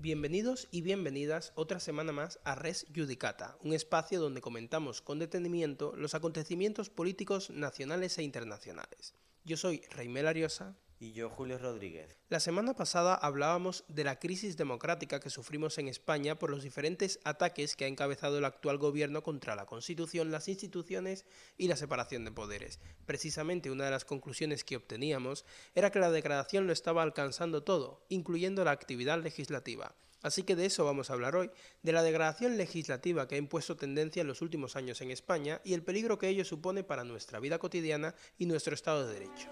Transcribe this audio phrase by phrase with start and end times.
[0.00, 5.92] Bienvenidos y bienvenidas otra semana más a Res Judicata, un espacio donde comentamos con detenimiento
[5.96, 9.16] los acontecimientos políticos nacionales e internacionales.
[9.44, 10.76] Yo soy Reymel Ariosa.
[11.00, 12.16] Y yo, Julio Rodríguez.
[12.28, 17.20] La semana pasada hablábamos de la crisis democrática que sufrimos en España por los diferentes
[17.22, 21.24] ataques que ha encabezado el actual gobierno contra la Constitución, las instituciones
[21.56, 22.80] y la separación de poderes.
[23.06, 28.04] Precisamente una de las conclusiones que obteníamos era que la degradación lo estaba alcanzando todo,
[28.08, 29.94] incluyendo la actividad legislativa.
[30.20, 31.50] Así que de eso vamos a hablar hoy,
[31.82, 35.74] de la degradación legislativa que ha impuesto tendencia en los últimos años en España y
[35.74, 39.48] el peligro que ello supone para nuestra vida cotidiana y nuestro Estado de Derecho.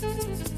[0.00, 0.57] Thank you.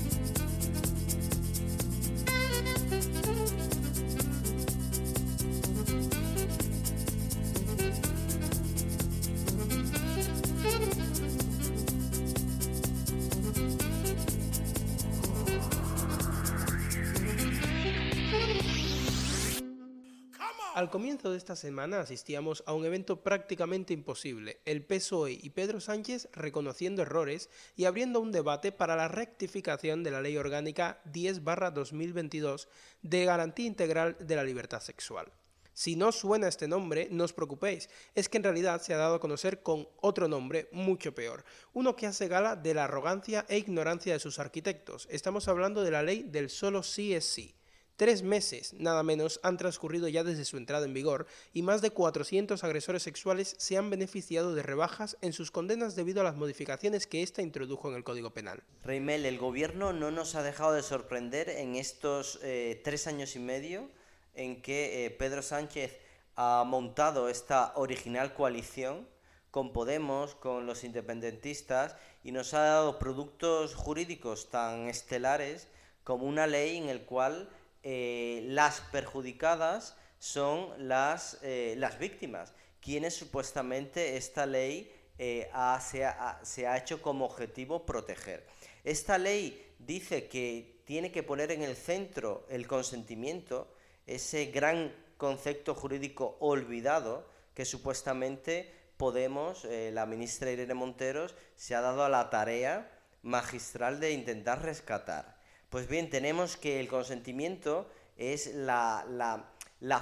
[20.75, 25.81] Al comienzo de esta semana asistíamos a un evento prácticamente imposible, el PSOE y Pedro
[25.81, 32.69] Sánchez reconociendo errores y abriendo un debate para la rectificación de la Ley Orgánica 10-2022
[33.03, 35.33] de Garantía Integral de la Libertad Sexual.
[35.73, 39.17] Si no suena este nombre, no os preocupéis, es que en realidad se ha dado
[39.17, 43.59] a conocer con otro nombre mucho peor, uno que hace gala de la arrogancia e
[43.59, 45.09] ignorancia de sus arquitectos.
[45.11, 47.60] Estamos hablando de la ley del solo sí es sí.
[48.01, 51.91] Tres meses, nada menos, han transcurrido ya desde su entrada en vigor y más de
[51.91, 57.07] 400 agresores sexuales se han beneficiado de rebajas en sus condenas debido a las modificaciones
[57.07, 58.63] que ésta introdujo en el Código Penal.
[58.85, 63.39] Reymel, el gobierno no nos ha dejado de sorprender en estos eh, tres años y
[63.39, 63.91] medio
[64.33, 65.99] en que eh, Pedro Sánchez
[66.37, 69.07] ha montado esta original coalición
[69.51, 75.69] con Podemos, con los independentistas y nos ha dado productos jurídicos tan estelares
[76.03, 77.51] como una ley en el cual
[77.83, 86.77] eh, las perjudicadas son las, eh, las víctimas, quienes supuestamente esta ley eh, se, ha,
[86.77, 88.47] hecho como objetivo proteger.
[88.85, 93.73] Esta ley dice que tiene que poner en el centro el consentimiento,
[94.07, 102.05] ese gran concepto jurídico olvidado que supuestamente Podemos, la ministra Irene Monteros, se ha dado
[102.05, 102.87] a la tarea
[103.23, 105.40] magistral de intentar rescatar.
[105.71, 109.47] Pues bien, tenemos que el consentimiento es la,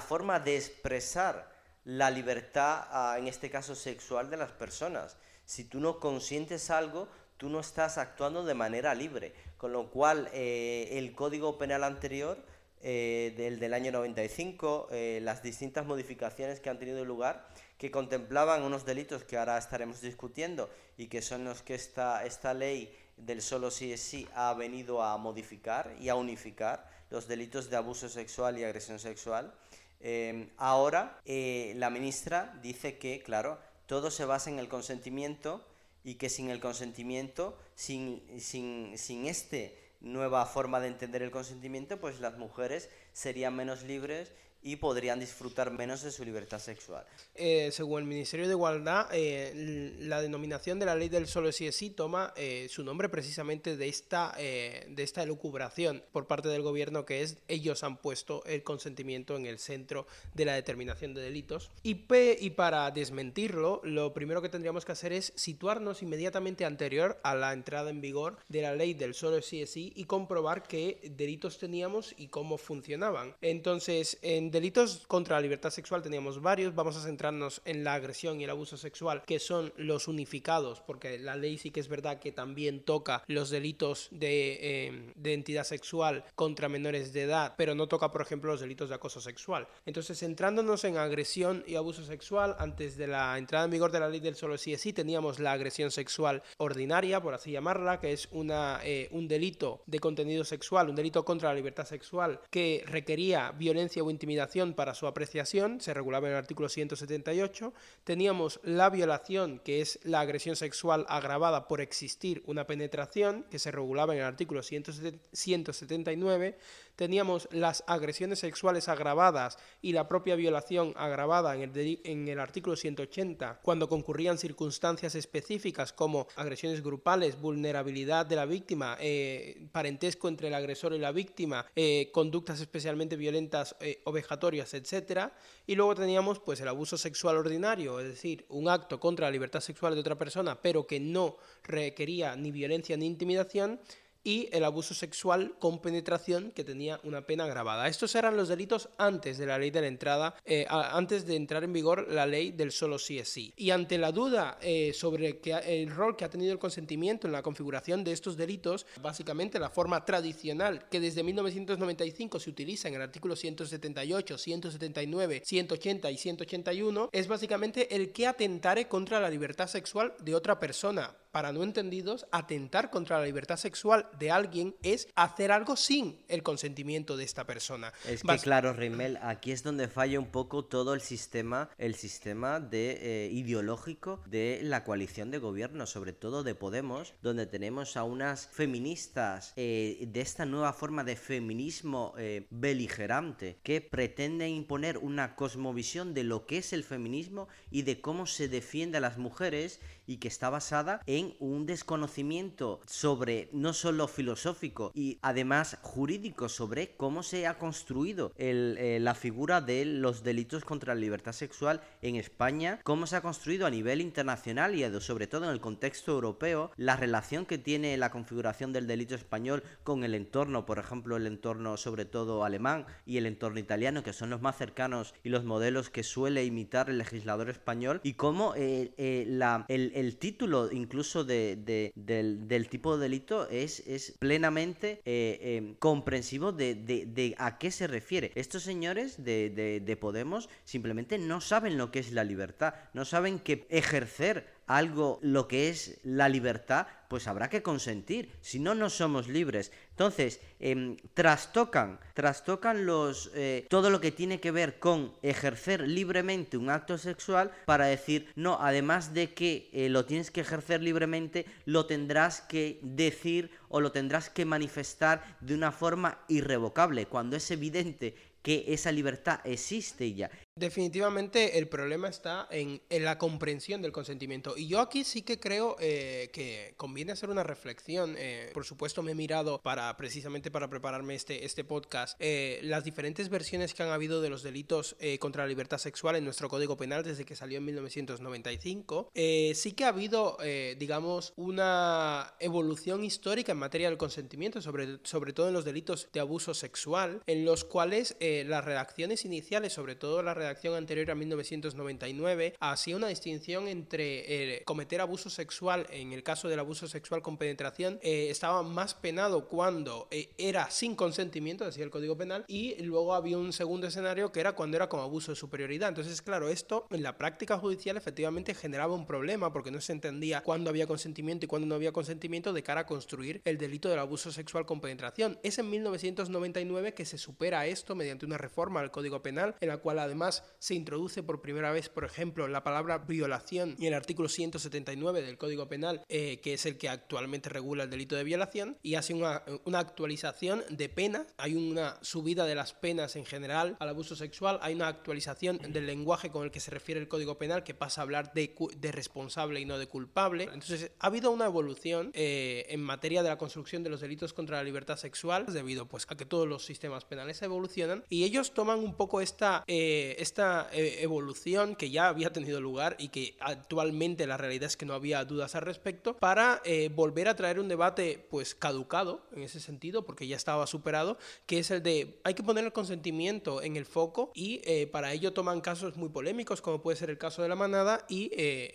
[0.07, 1.47] forma de expresar
[1.85, 5.17] la libertad, ah, en este caso sexual, de las personas.
[5.45, 7.07] Si tú no consientes algo,
[7.37, 9.31] tú no estás actuando de manera libre.
[9.57, 12.43] Con lo cual, eh, el Código Penal anterior,
[12.81, 17.47] eh, del, del año 95, eh, las distintas modificaciones que han tenido lugar,
[17.77, 22.53] que contemplaban unos delitos que ahora estaremos discutiendo y que son los que esta, esta
[22.53, 27.69] ley del solo sí es sí ha venido a modificar y a unificar los delitos
[27.69, 29.53] de abuso sexual y agresión sexual.
[29.99, 35.65] Eh, ahora eh, la ministra dice que, claro, todo se basa en el consentimiento
[36.03, 39.57] y que sin el consentimiento, sin, sin, sin esta
[40.01, 45.71] nueva forma de entender el consentimiento, pues las mujeres serían menos libres y podrían disfrutar
[45.71, 47.05] menos de su libertad sexual.
[47.35, 51.67] Eh, según el Ministerio de Igualdad, eh, la denominación de la ley del solo sí
[51.67, 56.61] es sí toma eh, su nombre precisamente de esta, de esta elucubración por parte del
[56.61, 61.21] gobierno que es ellos han puesto el consentimiento en el centro de la determinación de
[61.21, 61.71] delitos.
[61.83, 62.05] Y,
[62.39, 67.53] y para desmentirlo, lo primero que tendríamos que hacer es situarnos inmediatamente anterior a la
[67.53, 71.57] entrada en vigor de la ley del solo sí es sí y comprobar qué delitos
[71.57, 73.35] teníamos y cómo funcionaban.
[73.41, 78.39] Entonces, en delitos contra la libertad sexual teníamos varios, vamos a centrarnos en la agresión
[78.39, 82.19] y el abuso sexual, que son los unificados, porque la ley sí que es verdad
[82.19, 87.87] que también toca los delitos de, de entidad sexual contra menores de edad, pero no
[87.87, 89.67] toca, por ejemplo, los delitos de acoso sexual.
[89.85, 94.09] Entonces, centrándonos en agresión y abuso sexual, antes de la entrada en vigor de la
[94.09, 98.13] ley del solo sí es sí, teníamos la agresión sexual ordinaria, por así llamarla, que
[98.13, 102.83] es una, eh, un delito de contenido sexual, un delito contra la libertad sexual que
[102.87, 104.38] requería violencia o intimidación
[104.75, 107.73] para su apreciación, se regulaba en el artículo 178.
[108.03, 113.71] Teníamos la violación, que es la agresión sexual agravada por existir una penetración, que se
[113.71, 116.57] regulaba en el artículo 179
[116.99, 123.87] teníamos las agresiones sexuales agravadas y la propia violación agravada en el, artículo 180, cuando
[123.87, 130.91] concurrían circunstancias específicas como agresiones grupales, vulnerabilidad de la víctima, eh, parentesco entre el agresor
[130.91, 135.33] y la víctima, eh, conductas especialmente violentas eh, o etcétera,
[135.65, 139.61] y luego teníamos pues el abuso sexual ordinario, es decir, un acto contra la libertad
[139.61, 143.79] sexual de otra persona, pero que no requería ni violencia ni intimidación,
[144.29, 147.87] y el abuso sexual con penetración que tenía una pena agravada.
[147.87, 151.73] Estos eran los delitos antes de la ley de entrada, eh, antes de entrar en
[151.73, 153.51] vigor la ley del solo sí es sí.
[153.57, 157.41] Y ante la duda eh, sobre el rol que ha tenido el consentimiento en la
[157.41, 163.01] configuración de estos delitos, básicamente la forma tradicional que desde 1995 se utiliza en el
[163.01, 170.13] artículo 178, 179, 180 y 181, es básicamente el que atentare contra la libertad sexual
[170.19, 175.51] de otra persona para no entendidos, atentar contra la libertad sexual de alguien es hacer
[175.51, 177.93] algo sin el consentimiento de esta persona.
[178.07, 182.59] Es que claro, Rimmel, aquí es donde falla un poco todo el sistema, el sistema
[182.59, 188.03] de eh, ideológico de la coalición de gobierno, sobre todo de Podemos, donde tenemos a
[188.03, 195.35] unas feministas eh, de esta nueva forma de feminismo eh, beligerante que pretenden imponer una
[195.35, 199.79] cosmovisión de lo que es el feminismo y de cómo se defiende a las mujeres
[200.09, 206.95] y que está basada en un desconocimiento sobre no solo filosófico y además jurídico sobre
[206.95, 212.15] cómo se ha construido eh, la figura de los delitos contra la libertad sexual en
[212.15, 216.71] España, cómo se ha construido a nivel internacional y sobre todo en el contexto europeo,
[216.75, 221.27] la relación que tiene la configuración del delito español con el entorno, por ejemplo, el
[221.27, 225.43] entorno sobre todo alemán y el entorno italiano, que son los más cercanos y los
[225.43, 229.27] modelos que suele imitar el legislador español, y cómo eh, eh,
[229.67, 233.83] el, el título incluso de, del, tipo de delito es,
[234.19, 238.31] plenamente eh, em, comprensivo de, a qué se refiere.
[238.35, 243.65] Estos señores de Podemos simplemente no saben lo que es la libertad, no saben que
[243.69, 249.27] ejercer algo lo que es la libertad, pues habrá que consentir, si no, no somos
[249.27, 249.71] libres.
[249.89, 256.55] Entonces, em, trastocan, trastocan los, eh, todo lo que tiene que ver con ejercer libremente
[256.55, 261.47] un acto sexual para decir, no, además de que eh, lo tienes que ejercer libremente,
[261.65, 267.49] lo tendrás que decir o lo tendrás que manifestar de una forma irrevocable, cuando es
[267.49, 268.13] evidente
[268.43, 270.29] que esa libertad existe ya.
[270.59, 274.57] Definitivamente el problema está en, la comprensión del consentimiento.
[274.57, 278.15] Y yo aquí sí que creo eh, que conviene hacer una reflexión.
[278.17, 282.83] Eh, por supuesto me he mirado para precisamente para prepararme este, este podcast eh, las
[282.83, 286.75] diferentes versiones que han habido de los delitos contra la libertad sexual en nuestro Código
[286.75, 289.11] Penal desde que salió en 1995.
[289.13, 290.37] sí que ha habido,
[290.77, 296.19] digamos, una evolución histórica en materia del consentimiento, sobre, sobre todo en los delitos de
[296.19, 301.15] abuso sexual, en los cuales las redacciones iniciales, sobre todo las redacciones acción anterior a
[301.15, 307.21] 1999 hacía una distinción entre eh, cometer abuso sexual, en el caso del abuso sexual
[307.21, 312.45] con penetración, eh, estaba más penado cuando eh, era sin consentimiento, decía el Código Penal,
[312.47, 315.89] y luego había un segundo escenario que era cuando era con abuso de superioridad.
[315.89, 320.41] Entonces, claro, esto en la práctica judicial efectivamente generaba un problema porque no se entendía
[320.41, 323.99] cuándo había consentimiento y cuándo no había consentimiento de cara a construir el delito del
[323.99, 325.39] abuso sexual con penetración.
[325.43, 329.77] Es en 1999 que se supera esto mediante una reforma al Código Penal en la
[329.77, 330.28] cual además
[330.59, 335.37] se introduce por primera vez, por ejemplo, la palabra violación y el artículo 179 del
[335.37, 339.13] Código Penal, eh, que es el que actualmente regula el delito de violación, y hace
[339.13, 339.43] una,
[339.73, 341.27] actualización de penas.
[341.37, 345.87] Hay una subida de las penas en general al abuso sexual, hay una actualización del
[345.87, 348.91] lenguaje con el que se refiere el Código Penal, que pasa a hablar de, de
[348.91, 350.43] responsable y no de culpable.
[350.43, 354.57] Entonces, ha habido una evolución eh, en materia de la construcción de los delitos contra
[354.57, 358.79] la libertad sexual, debido pues, a que todos los sistemas penales evolucionan, y ellos toman
[358.79, 364.27] un poco esta, eh, esta eh, evolución que ya había tenido lugar y que actualmente
[364.27, 367.67] la realidad es que no había dudas al respecto, para eh, volver a traer un
[367.67, 372.33] debate pues caducado en ese sentido, porque ya estaba superado, que es el de hay
[372.33, 376.61] que poner el consentimiento en el foco y eh, para ello toman casos muy polémicos,
[376.61, 378.31] como puede ser el caso de la manada, y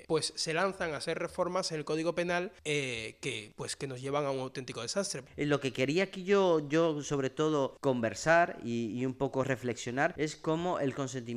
[0.06, 4.24] pues se lanzan a hacer reformas en el Código Penal que pues que nos llevan
[4.24, 5.22] a un auténtico desastre.
[5.36, 10.36] Lo que quería aquí yo, yo sobre todo conversar y, y un poco reflexionar es
[10.36, 11.34] cómo el consentimiento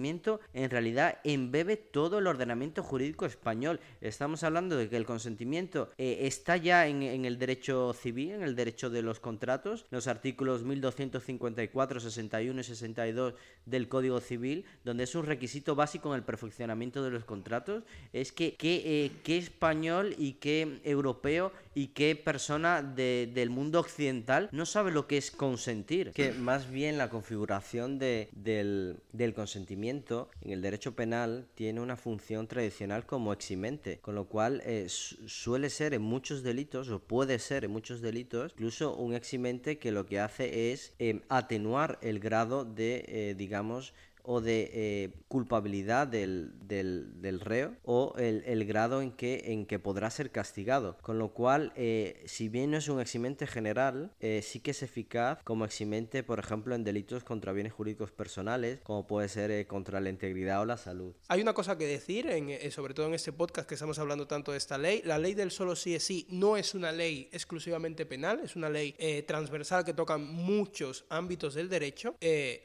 [0.53, 3.79] en realidad embebe todo el ordenamiento jurídico español.
[4.01, 8.55] Estamos hablando de que el consentimiento eh, está ya en, el derecho civil, en el
[8.55, 13.33] derecho de los contratos, los artículos 1254, 61 y 62
[13.65, 18.31] del Código Civil, donde es un requisito básico en el perfeccionamiento de los contratos, es
[18.31, 24.89] que qué eh, español y qué europeo y qué persona del mundo occidental no sabe
[24.89, 26.11] lo que es consentir.
[26.11, 32.47] Que más bien la configuración de, del, consentimiento en el derecho penal tiene una función
[32.47, 37.65] tradicional como eximente, con lo cual eh, suele ser en muchos delitos, o puede ser
[37.65, 42.65] en muchos delitos, incluso un eximente que lo que hace es em, atenuar el grado
[42.65, 43.93] de, eh, digamos,
[44.27, 49.79] o de eh, culpabilidad del, del, reo o el, el, grado en que, en que
[49.79, 50.97] podrá ser castigado.
[51.01, 54.83] Con lo cual, eh, si bien no es un eximente general, eh, sí que es
[54.83, 60.01] eficaz como eximente, por ejemplo, en delitos contra bienes jurídicos personales, como puede ser contra
[60.01, 61.15] la integridad o la salud.
[61.29, 64.51] Hay una cosa que decir, en, sobre todo en este podcast que estamos hablando tanto
[64.51, 65.01] de esta ley.
[65.05, 68.69] La ley del solo sí es sí no es una ley exclusivamente penal, es una
[68.69, 68.93] ley
[69.25, 72.17] transversal que toca muchos ámbitos del derecho.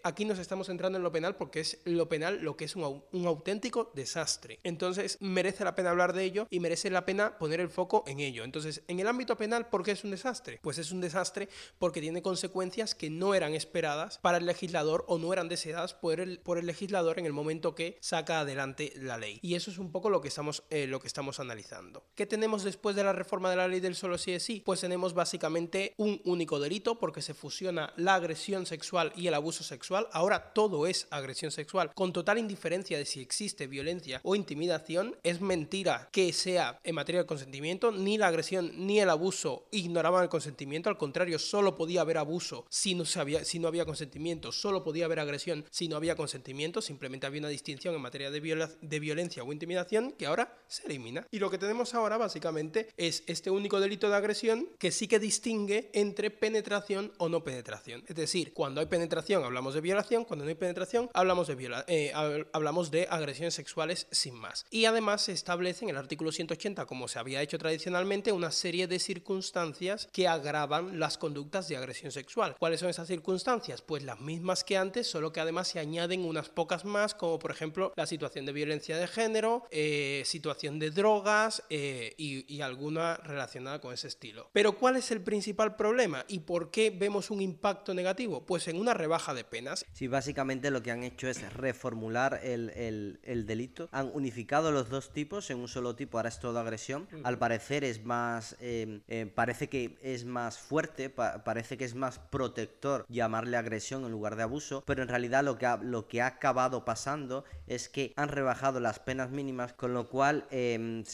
[0.02, 3.02] aquí nos estamos centrando en lo penal porque es lo penal lo que es un,
[3.12, 4.60] un, auténtico desastre.
[4.62, 8.20] Entonces merece la pena hablar de ello y merece la pena poner el foco en
[8.20, 8.44] ello.
[8.44, 10.58] Entonces, en el ámbito penal, ¿por qué es un desastre?
[10.62, 15.18] Pues es un desastre porque tiene consecuencias que no eran esperadas para el legislador o
[15.18, 19.18] no eran deseadas por el, por el legislador en el momento que saca adelante la
[19.18, 19.38] ley.
[19.42, 22.06] Y eso es un poco lo que estamos, eh, lo que estamos analizando.
[22.14, 24.62] ¿Qué tenemos después de la reforma de la ley del solo sí es sí?
[24.64, 29.64] Pues tenemos básicamente un único delito porque se fusiona la agresión sexual y el abuso
[29.64, 30.08] sexual.
[30.12, 35.40] Ahora todo es agresión sexual, con total indiferencia de si existe violencia o intimidación, es
[35.40, 40.28] mentira que sea en materia de consentimiento, ni la agresión ni el abuso ignoraban el
[40.28, 44.84] consentimiento, al contrario, solo podía haber abuso si no, había, si no había consentimiento, solo
[44.84, 49.00] podía haber agresión si no había consentimiento, simplemente había una distinción en materia de, de
[49.00, 51.26] violencia o intimidación que ahora se elimina.
[51.30, 55.18] Y lo que tenemos ahora básicamente es este único delito de agresión que sí que
[55.18, 58.04] distingue entre penetración o no penetración.
[58.06, 61.84] Es decir, cuando hay penetración hablamos de violación, cuando no hay penetración hablamos de, viola
[61.86, 62.12] eh,
[62.52, 64.66] hablamos de agresiones sexuales sin más.
[64.70, 68.88] Y además se establece en el artículo 180, como se había hecho tradicionalmente, una serie
[68.88, 72.56] de circunstancias que agravan las conductas de agresión sexual.
[72.58, 73.82] ¿Cuáles son esas circunstancias?
[73.82, 77.52] Pues las mismas que antes, solo que además se añaden unas pocas más, como por
[77.52, 83.16] ejemplo la situación de violencia de género, eh, situación de drogas eh, y, y alguna
[83.18, 84.50] relacionada con ese estilo.
[84.52, 88.44] Pero ¿cuál es el principal problema y por qué vemos un impacto negativo?
[88.44, 89.84] Pues en una rebaja de penas.
[89.92, 93.88] Sí, básicamente lo que han hecho es reformular el, delito.
[93.92, 96.18] Han unificado los dos tipos en un solo tipo.
[96.18, 97.08] Ahora es todo agresión.
[97.24, 98.56] Al parecer es más.
[98.60, 104.10] Eh, eh, parece que es más fuerte, parece que es más protector llamarle agresión en
[104.10, 104.82] lugar de abuso.
[104.86, 108.80] Pero en realidad lo que ha, lo que ha acabado pasando es que han rebajado
[108.80, 111.04] las penas mínimas, con lo cual em,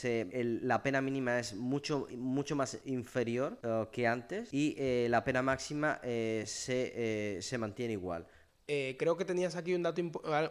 [0.62, 4.76] la pena mínima es mucho, mucho más inferior eh, que antes y
[5.08, 8.26] la pena máxima se, se mantiene igual.
[8.70, 10.02] Eh, creo que tenías aquí un dato,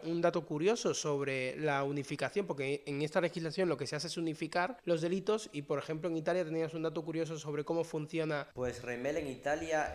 [0.02, 4.16] un dato curioso sobre la unificación, porque en esta legislación lo que se hace es
[4.16, 8.48] unificar los delitos y, por ejemplo, en Italia tenías un dato curioso sobre cómo funciona.
[8.54, 9.94] Pues Remel, en Italia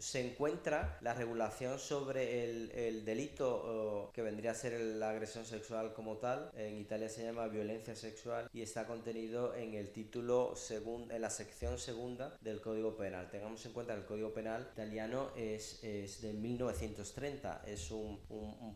[0.00, 6.16] se encuentra la regulación sobre el, delito que vendría a ser la agresión sexual como
[6.16, 6.50] tal.
[6.56, 11.30] En Italia se llama violencia sexual y está contenido en el título segundo, en la
[11.30, 13.30] sección segunda del Código Penal.
[13.30, 18.20] Tengamos en cuenta que el Código Penal italiano es, es de 1930 es un,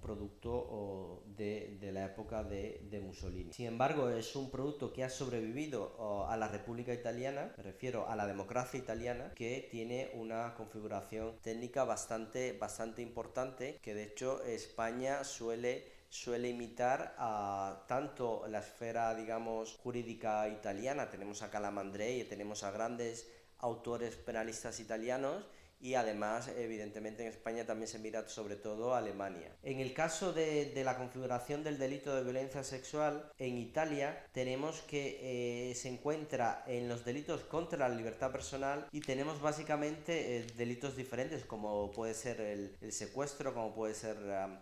[0.01, 3.53] producto de, la época de, Mussolini.
[3.53, 8.17] Sin embargo, es un producto que ha sobrevivido a la República Italiana, me refiero a
[8.17, 15.25] la democracia italiana, que tiene una configuración técnica bastante, bastante importante, que de hecho España
[15.25, 22.71] suele suele imitar a tanto la esfera, digamos, jurídica italiana, tenemos a Calamandrei, tenemos a
[22.71, 25.45] grandes autores penalistas italianos,
[25.81, 29.53] y además, evidentemente, en España también se mira sobre todo a Alemania.
[29.63, 35.71] En el caso de, la configuración del delito de violencia sexual, en Italia tenemos que
[35.71, 40.97] eh, se encuentra en los delitos contra la libertad personal y tenemos básicamente eh, delitos
[40.97, 44.17] diferentes como puede ser el, secuestro, como puede ser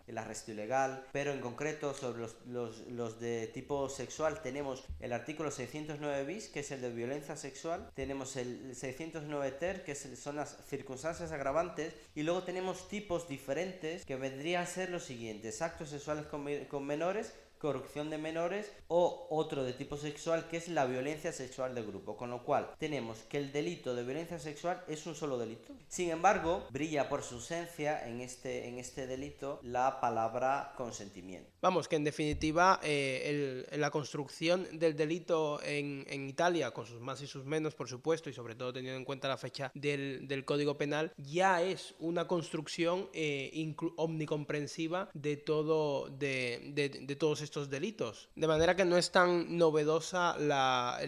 [0.06, 5.12] el arresto ilegal, pero en concreto sobre los, los, los de tipo sexual tenemos el
[5.12, 10.36] artículo 609 bis, que es el de violencia sexual, tenemos el 609 ter, que son
[10.36, 15.90] las circunstancias agravantes y luego tenemos tipos diferentes que vendrían a ser los siguientes, actos
[15.90, 20.86] sexuales con, con menores corrupción de menores o otro de tipo sexual que es la
[20.86, 22.16] violencia sexual de grupo.
[22.16, 25.74] Con lo cual tenemos que el delito de violencia sexual es un solo delito.
[25.88, 31.50] Sin embargo, brilla por su ausencia en este, en este delito la palabra consentimiento.
[31.60, 37.20] Vamos, que en definitiva eh, la construcción del delito en, en, Italia, con sus más
[37.20, 40.44] y sus menos, por supuesto, y sobre todo teniendo en cuenta la fecha del, del
[40.44, 47.70] Código Penal, ya es una construcción eh, omnicomprensiva de todo, de, de, de todos estos
[47.70, 48.28] delitos.
[48.36, 51.00] De manera que no es tan novedosa la,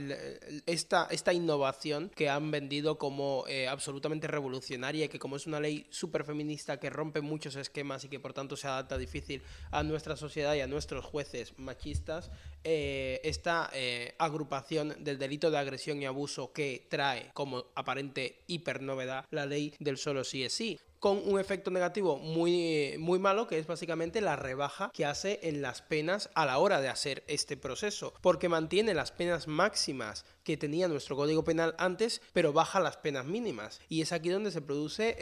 [0.66, 5.60] esta, esta innovación que han vendido como eh, absolutamente revolucionaria y que como es una
[5.60, 9.82] ley súper feminista que rompe muchos esquemas y que por tanto se adapta difícil a
[9.82, 12.30] nuestra sociedad y a nuestros jueces machistas,
[12.64, 19.24] eh, esta eh, agrupación del delito de agresión y abuso que trae como aparente hipernovedad
[19.30, 20.78] la ley del solo sí es sí.
[20.98, 25.62] Con un efecto negativo muy, muy malo, que es básicamente la rebaja que hace en
[25.62, 30.56] las penas a la hora de hacer este proceso, porque mantiene las penas máximas que
[30.56, 33.82] tenía nuestro Código Penal antes, pero baja las penas mínimas.
[33.90, 35.14] Y es aquí donde se produce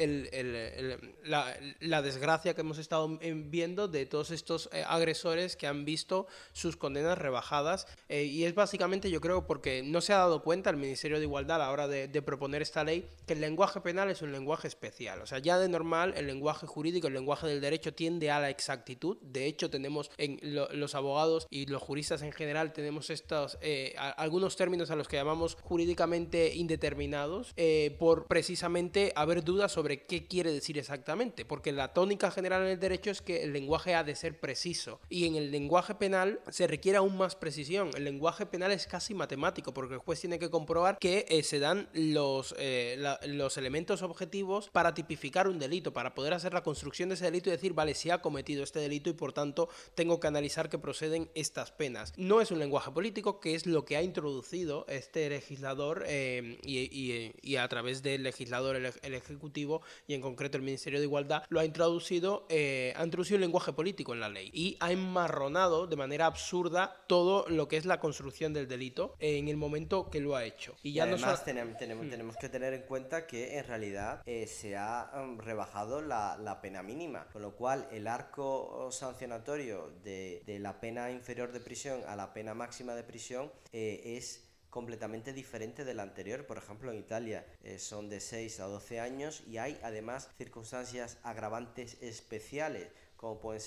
[1.24, 6.76] la, desgracia que hemos estado viendo de todos estos eh, agresores que han visto sus
[6.76, 7.88] condenas rebajadas.
[8.08, 11.24] Eh, y es básicamente, yo creo, porque no se ha dado cuenta el Ministerio de
[11.24, 14.68] Igualdad a la hora de, proponer esta ley, que el lenguaje penal es un lenguaje
[14.68, 15.22] especial.
[15.22, 18.48] O sea, ya de normal, el lenguaje jurídico, el lenguaje del derecho tiende a la
[18.48, 19.16] exactitud.
[19.22, 24.54] De hecho, tenemos en los abogados y los juristas en general, tenemos estos, eh, algunos
[24.54, 30.52] términos a los que llamamos jurídicamente indeterminados eh, por precisamente haber dudas sobre qué quiere
[30.52, 34.14] decir exactamente, porque la tónica general en el derecho es que el lenguaje ha de
[34.14, 37.90] ser preciso y en el lenguaje penal se requiere aún más precisión.
[37.96, 41.58] El lenguaje penal es casi matemático porque el juez tiene que comprobar que eh, se
[41.58, 47.08] dan los, eh, los elementos objetivos para tipificar un delito, para poder hacer la construcción
[47.08, 50.20] de ese delito y decir, vale, si ha cometido este delito y por tanto tengo
[50.20, 52.12] que analizar que proceden estas penas.
[52.16, 57.56] No es un lenguaje político, que es lo que ha introducido este legislador eh, y,
[57.56, 61.64] a través del legislador, el, Ejecutivo y en concreto el Ministerio de Igualdad, lo ha
[61.64, 66.26] introducido, eh, ha introducido el lenguaje político en la ley y ha enmarronado de manera
[66.26, 70.44] absurda todo lo que es la construcción del delito en el momento que lo ha
[70.44, 70.74] hecho.
[70.82, 72.10] Y, ya además tenemos, mm.
[72.10, 76.60] tenemos, que tener en cuenta que en realidad eh, se ha um, rebajado la, la,
[76.60, 82.00] pena mínima, con lo cual el arco sancionatorio de, de, la pena inferior de prisión
[82.06, 84.45] a la pena máxima de prisión es
[84.76, 86.44] completamente diferente del anterior.
[86.44, 91.16] Por ejemplo, en Italia eh, son de 6 a 12 años y hay además circunstancias
[91.22, 93.62] agravantes especiales, como pueden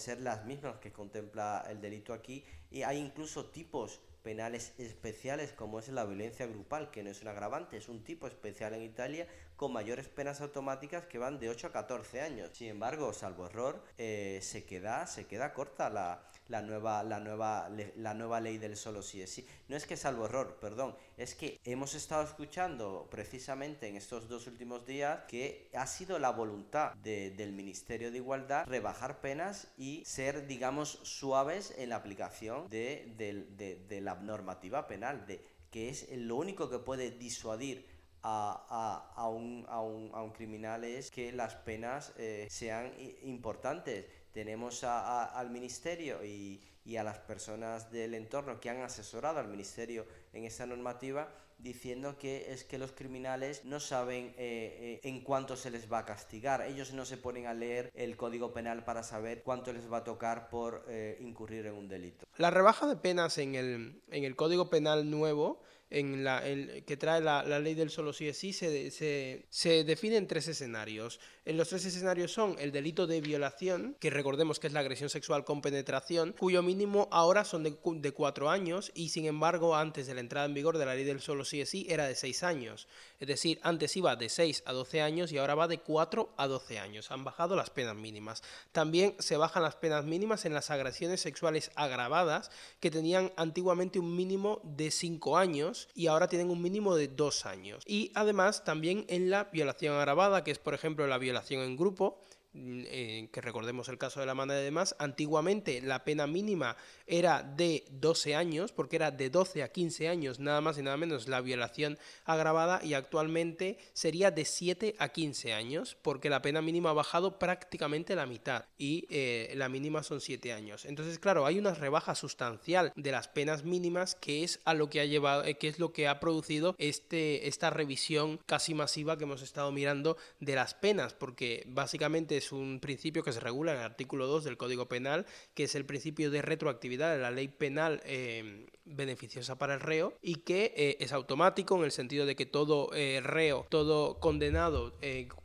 [0.00, 5.78] ser las mismas que contempla el delito aquí y hay incluso tipos penales especiales como
[5.78, 9.28] es la violencia grupal, que no es un agravante, es un tipo especial en Italia
[9.62, 12.50] con mayores penas automáticas que van de 8 a 14 años.
[12.52, 18.12] Sin embargo, salvo error, eh, se, queda, se queda corta la, nueva, la nueva, la
[18.12, 19.46] nueva ley del solo sí es sí.
[19.68, 24.48] No es que salvo error, perdón, es que hemos estado escuchando precisamente en estos dos
[24.48, 30.48] últimos días que ha sido la voluntad del Ministerio de Igualdad rebajar penas y ser,
[30.48, 36.68] digamos, suaves en la aplicación de, de, la normativa penal, de, que es lo único
[36.68, 37.91] que puede disuadir
[38.22, 42.92] a, a, a, un, a, un, a, un, criminal es que las penas eh, sean
[43.22, 46.60] importantes tenemos al ministerio y,
[46.98, 52.52] a las personas del entorno que han asesorado al ministerio en esta normativa diciendo que
[52.52, 56.62] es que los criminales no saben eh, eh, en cuánto se les va a castigar.
[56.62, 60.04] Ellos no se ponen a leer el código penal para saber cuánto les va a
[60.04, 62.26] tocar por eh, incurrir en un delito.
[62.36, 66.42] La rebaja de penas en el, en el código penal nuevo en la,
[66.86, 70.48] que trae la, ley del solo sí es sí se, se, se define en tres
[70.48, 71.20] escenarios.
[71.44, 75.10] En los tres escenarios son el delito de violación, que recordemos que es la agresión
[75.10, 80.14] sexual con penetración, cuyo mínimo ahora son de, cuatro años y sin embargo antes de
[80.14, 82.42] la entrada en vigor de la ley del solo sí es sí era de seis
[82.42, 82.88] años.
[83.22, 86.48] Es decir, antes iba de 6 a 12 años y ahora va de 4 a
[86.48, 87.12] 12 años.
[87.12, 88.42] Han bajado las penas mínimas.
[88.72, 92.50] También se bajan las penas mínimas en las agresiones sexuales agravadas,
[92.80, 97.46] que tenían antiguamente un mínimo de 5 años y ahora tienen un mínimo de 2
[97.46, 97.82] años.
[97.86, 102.20] Y además también en la violación agravada, que es por ejemplo la violación en grupo,
[102.54, 106.76] Mm, eh, que recordemos el caso de la mano de demás, antiguamente la pena mínima
[107.12, 110.96] era de 12 años, porque era de 12 a 15 años, nada más y nada
[110.96, 116.62] menos la violación agravada, y actualmente sería de 7 a 15 años, porque la pena
[116.62, 120.86] mínima ha bajado prácticamente la mitad, y eh, la mínima son 7 años.
[120.86, 125.00] Entonces, claro, hay una rebaja sustancial de las penas mínimas que es a lo que
[125.00, 129.24] ha llevado, eh, que es lo que ha producido este, esta revisión casi masiva que
[129.24, 133.80] hemos estado mirando de las penas, porque básicamente es un principio que se regula en
[133.80, 137.48] el artículo 2 del Código Penal, que es el principio de retroactividad de la ley
[137.48, 142.34] penal eh, beneficiosa para el reo y que eh, es automático en el sentido de
[142.34, 144.94] que todo eh, reo, todo condenado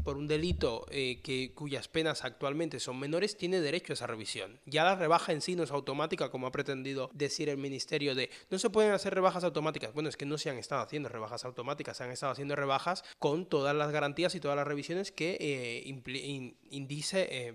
[0.04, 4.60] por un delito que, cuyas penas actualmente son menores, tiene derecho a esa revisión.
[4.66, 8.30] Ya la rebaja en sí no es automática, como ha pretendido decir el Ministerio de
[8.50, 9.94] no se pueden hacer rebajas automáticas.
[9.94, 13.04] Bueno, es que no se han estado haciendo rebajas automáticas, se han estado haciendo rebajas
[13.20, 15.38] con todas las garantías y todas las revisiones que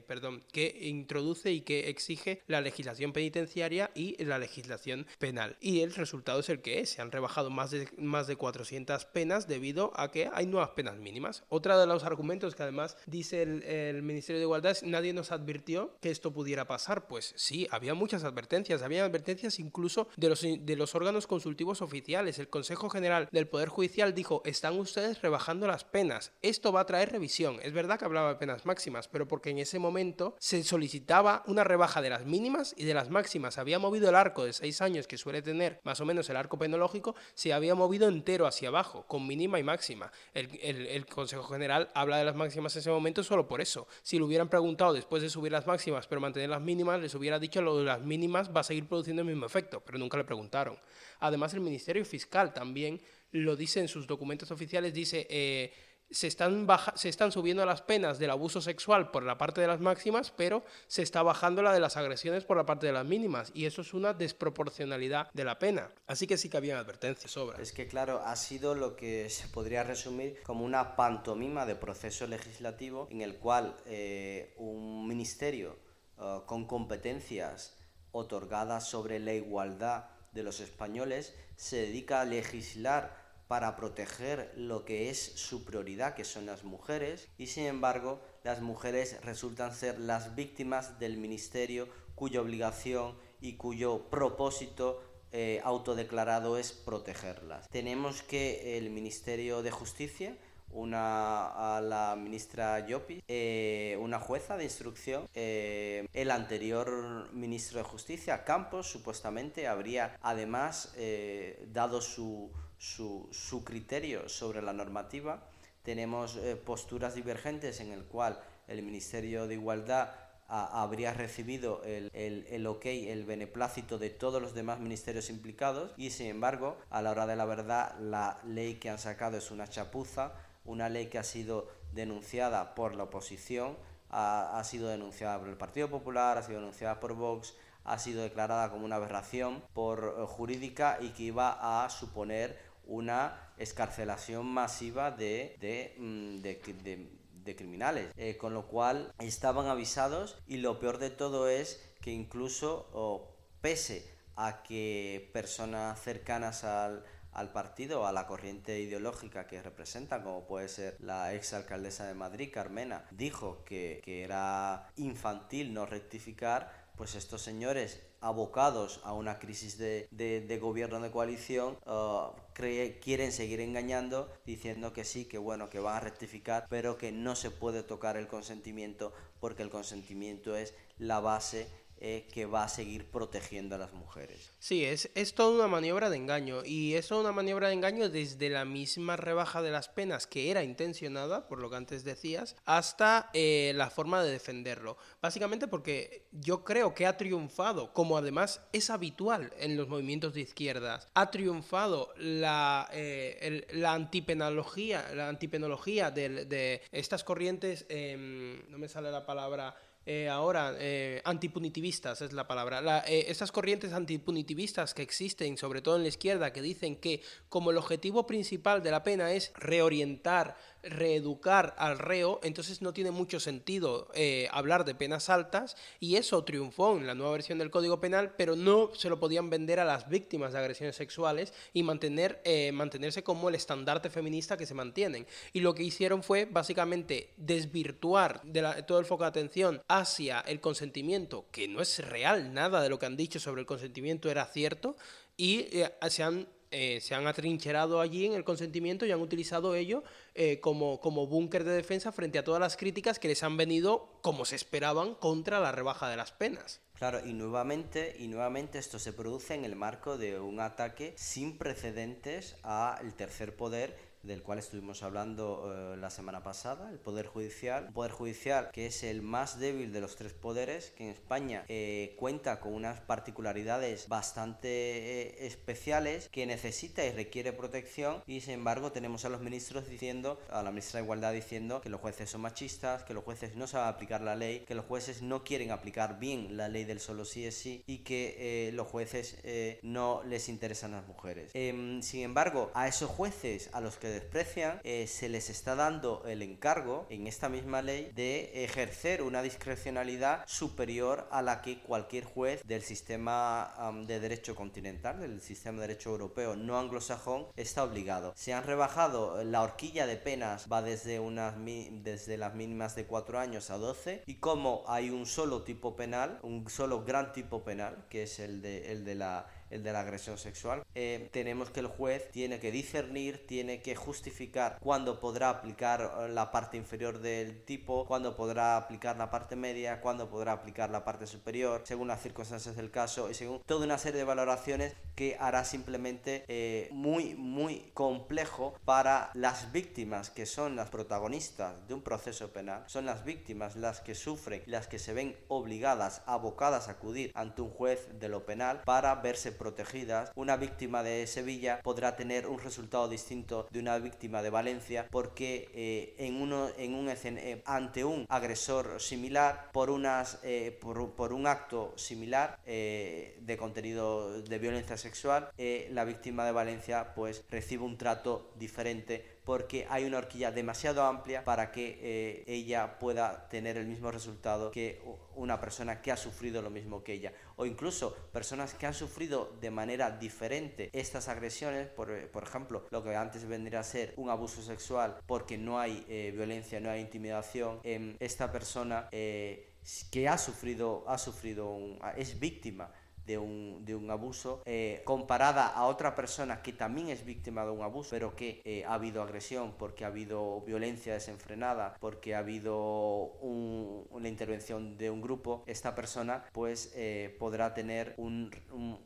[0.06, 5.56] perdón, que introduce y que exige la legislación penitenciaria y la legislación penal.
[5.60, 6.90] Y el resultado es el que es.
[6.90, 10.96] Se han rebajado más de, más de 400 penas debido a que hay nuevas penas
[10.98, 11.44] mínimas.
[11.48, 15.96] Otra de los argumentos que además dice el, Ministerio de Igualdad es nadie nos advirtió
[16.00, 17.06] que esto pudiera pasar.
[17.06, 18.82] Pues sí, había muchas advertencias.
[18.82, 22.38] Había advertencias incluso de los, de los órganos consultivos oficiales.
[22.38, 26.32] El Consejo General del Poder Judicial dijo, están ustedes rebajando las penas.
[26.42, 27.58] Esto va a traer revisión.
[27.62, 31.64] Es verdad que hablaba de penas máximas, pero porque en ese momento se solicitaba una
[31.64, 33.58] rebaja de las mínimas y de las máximas.
[33.58, 36.58] Había movido el arco de seis años que suele tener más o menos el arco
[36.58, 40.10] penológico, se había movido entero hacia abajo, con mínima y máxima.
[40.34, 43.86] El, Consejo General habla de las máximas en ese momento solo por eso.
[44.02, 47.38] Si lo hubieran preguntado después de subir las máximas, pero mantener las mínimas, les hubiera
[47.38, 50.24] dicho lo de las mínimas va a seguir produciendo el mismo efecto, pero nunca le
[50.24, 50.78] preguntaron.
[51.20, 53.00] Además, el Ministerio Fiscal también
[53.32, 55.26] lo dice en sus documentos oficiales, dice...
[55.28, 55.72] Eh,
[56.12, 59.80] se están, se están subiendo las penas del abuso sexual por la parte de las
[59.80, 63.50] máximas, pero se está bajando la de las agresiones por la parte de las mínimas.
[63.54, 65.90] Y eso es una desproporcionalidad de la pena.
[66.06, 67.62] Así que sí que habían advertencias sobre.
[67.62, 72.26] Es que, claro, ha sido lo que se podría resumir como una pantomima de proceso
[72.26, 75.76] legislativo en el cual eh, un ministerio
[76.20, 77.76] eh, con competencias
[78.12, 85.10] otorgadas sobre la igualdad de los españoles se dedica a legislar para proteger lo que
[85.10, 90.34] es su prioridad, que son las mujeres, y sin embargo las mujeres resultan ser las
[90.34, 95.02] víctimas del ministerio cuya obligación y cuyo propósito
[95.32, 97.68] eh, autodeclarado es protegerlas.
[97.68, 100.36] Tenemos que el Ministerio de Justicia
[100.72, 105.28] una a la ministra Llopi, eh, una jueza de instrucción.
[105.34, 112.50] Eh, el anterior ministro de Justicia, Campos, supuestamente habría además eh, dado su,
[112.82, 115.46] su, su, criterio sobre la normativa.
[115.82, 120.10] Tenemos posturas divergentes en el cual el Ministerio de Igualdad
[120.48, 126.10] habría recibido el, el, el, ok, el beneplácito de todos los demás ministerios implicados y
[126.10, 129.66] sin embargo, a la hora de la verdad, la ley que han sacado es una
[129.68, 130.32] chapuza
[130.64, 133.76] una ley que ha sido denunciada por la oposición,
[134.10, 138.22] ha, ha, sido denunciada por el Partido Popular, ha sido denunciada por Vox, ha sido
[138.22, 145.10] declarada como una aberración por eh, jurídica y que iba a suponer una escarcelación masiva
[145.10, 147.08] de, de, mm, de,
[147.44, 152.10] de criminales, eh, con lo cual estaban avisados y lo peor de todo es que
[152.10, 159.62] incluso oh, pese a que personas cercanas al, al partido, a la corriente ideológica que
[159.62, 165.74] representa, como puede ser la ex alcaldesa de Madrid, Carmena, dijo que, que era infantil
[165.74, 171.78] no rectificar, pues estos señores abocados a una crisis de, de, de gobierno de coalición
[171.86, 176.98] uh, cree, quieren seguir engañando diciendo que sí, que bueno, que van a rectificar, pero
[176.98, 181.68] que no se puede tocar el consentimiento porque el consentimiento es la base
[182.04, 184.50] eh, que va a seguir protegiendo a las mujeres.
[184.58, 188.50] Sí, es, es toda una maniobra de engaño y es una maniobra de engaño desde
[188.50, 193.30] la misma rebaja de las penas que era intencionada, por lo que antes decías, hasta
[193.34, 194.96] eh, la forma de defenderlo.
[195.20, 200.40] Básicamente porque yo creo que ha triunfado, como además es habitual en los movimientos de
[200.40, 208.78] izquierdas, ha triunfado la, eh, la antipenología, la antipenología de, de estas corrientes, eh, no
[208.78, 212.80] me sale la palabra, eh, ahora, eh, antipunitivistas es la palabra.
[212.80, 217.22] La, eh, estas corrientes antipunitivistas que existen, sobre todo en la izquierda, que dicen que
[217.48, 223.10] como el objetivo principal de la pena es reorientar reeducar al reo, entonces no tiene
[223.10, 227.70] mucho sentido eh, hablar de penas altas y eso triunfó en la nueva versión del
[227.70, 231.82] Código Penal, pero no se lo podían vender a las víctimas de agresiones sexuales y
[231.82, 235.26] mantener, eh, mantenerse como el estandarte feminista que se mantienen.
[235.52, 240.60] Y lo que hicieron fue básicamente desvirtuar de todo el foco de atención hacia el
[240.60, 244.44] consentimiento, que no es real, nada de lo que han dicho sobre el consentimiento era
[244.46, 244.96] cierto,
[245.36, 249.74] y eh, se han eh, se han atrincherado allí en el consentimiento y han utilizado
[249.74, 250.02] ello
[250.34, 254.18] eh, como, como búnker de defensa frente a todas las críticas que les han venido,
[254.22, 256.80] como se esperaban, contra la rebaja de las penas.
[256.94, 261.58] Claro, y nuevamente, y nuevamente esto se produce en el marco de un ataque sin
[261.58, 267.86] precedentes al tercer poder del cual estuvimos hablando eh, la semana pasada, el Poder Judicial.
[267.88, 271.64] Un Poder Judicial que es el más débil de los tres poderes, que en España
[271.68, 278.54] eh, cuenta con unas particularidades bastante eh, especiales, que necesita y requiere protección, y sin
[278.54, 282.30] embargo tenemos a los ministros diciendo, a la ministra de Igualdad diciendo que los jueces
[282.30, 285.72] son machistas, que los jueces no saben aplicar la ley, que los jueces no quieren
[285.72, 289.38] aplicar bien la ley del solo sí es sí, y que los jueces
[289.82, 291.50] no les interesan las mujeres.
[291.54, 296.22] Em, sin embargo, a esos jueces a los que desprecian, eh, se les está dando
[296.26, 302.24] el encargo en esta misma ley de ejercer una discrecionalidad superior a la que cualquier
[302.24, 303.74] juez del sistema
[304.06, 308.32] de derecho continental, del sistema de derecho europeo no anglosajón, está obligado.
[308.36, 313.38] Se han rebajado la horquilla de penas, va desde, unas, desde las mínimas de 4
[313.38, 318.06] años a 12, y como hay un solo tipo penal, un solo gran tipo penal,
[318.08, 321.80] que es el de, el de la el de la agresión sexual, eh, tenemos que
[321.80, 327.20] el juez tiene que discernir, tiene que justificar cuándo podrá aplicar eh, la parte inferior
[327.20, 332.08] del tipo, cuándo podrá aplicar la parte media, cuándo podrá aplicar la parte superior, según
[332.08, 336.88] las circunstancias del caso y según toda una serie de valoraciones que hará simplemente eh,
[336.92, 343.06] muy, muy complejo para las víctimas que son las protagonistas de un proceso penal, son
[343.06, 347.70] las víctimas las que sufren, las que se ven obligadas, abocadas a acudir ante un
[347.70, 353.08] juez de lo penal para verse protegidas, una víctima de Sevilla podrá tener un resultado
[353.08, 358.26] distinto de una víctima de Valencia porque eh, en uno en un eh, ante un
[358.28, 365.50] agresor similar por unas eh, por, por, un acto similar de contenido de violencia sexual
[365.90, 371.44] la víctima de Valencia pues recibe un trato diferente porque hay una horquilla demasiado amplia
[371.44, 375.02] para que eh, ella pueda tener el mismo resultado que
[375.34, 377.32] una persona que ha sufrido lo mismo que ella.
[377.56, 383.02] O incluso personas que han sufrido de manera diferente estas agresiones, por, eh, ejemplo, lo
[383.02, 387.00] que antes vendría a ser un abuso sexual porque no hay eh, violencia, no hay
[387.00, 387.80] intimidación,
[388.20, 391.78] esta persona que ha sufrido, ha sufrido
[392.16, 392.90] es víctima
[393.26, 397.70] de un, de un abuso, eh, comparada a otra persona que también es víctima de
[397.70, 402.38] un abuso, pero que eh, ha habido agresión, porque ha habido violencia desenfrenada, porque ha
[402.38, 408.50] habido una intervención de un grupo, esta persona pues eh, podrá tener un,